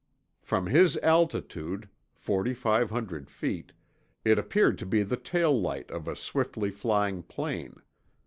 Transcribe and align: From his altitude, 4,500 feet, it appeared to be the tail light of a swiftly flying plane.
From 0.41 0.65
his 0.65 0.97
altitude, 0.97 1.87
4,500 2.15 3.29
feet, 3.29 3.71
it 4.25 4.39
appeared 4.39 4.79
to 4.79 4.85
be 4.87 5.03
the 5.03 5.15
tail 5.15 5.53
light 5.61 5.91
of 5.91 6.07
a 6.07 6.15
swiftly 6.15 6.71
flying 6.71 7.21
plane. 7.21 7.75